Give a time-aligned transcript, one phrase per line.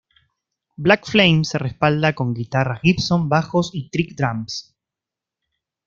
[0.77, 4.75] Black Flame se respalda con guitarras Gibson bajos y Trick Drums.